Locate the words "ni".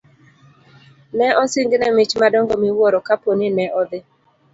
3.39-3.47